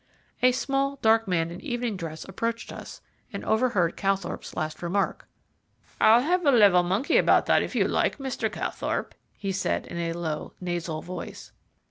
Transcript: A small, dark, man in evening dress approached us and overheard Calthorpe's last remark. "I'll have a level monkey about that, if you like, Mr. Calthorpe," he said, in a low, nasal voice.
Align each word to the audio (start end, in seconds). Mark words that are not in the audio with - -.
A 0.41 0.51
small, 0.51 0.95
dark, 1.03 1.27
man 1.27 1.51
in 1.51 1.61
evening 1.61 1.95
dress 1.95 2.25
approached 2.27 2.73
us 2.73 3.01
and 3.31 3.45
overheard 3.45 3.95
Calthorpe's 3.95 4.55
last 4.55 4.81
remark. 4.81 5.27
"I'll 5.99 6.21
have 6.23 6.43
a 6.43 6.49
level 6.51 6.81
monkey 6.81 7.17
about 7.17 7.45
that, 7.45 7.61
if 7.61 7.75
you 7.75 7.87
like, 7.87 8.17
Mr. 8.17 8.51
Calthorpe," 8.51 9.13
he 9.37 9.51
said, 9.51 9.85
in 9.85 9.97
a 9.99 10.13
low, 10.13 10.53
nasal 10.59 11.03
voice. 11.03 11.51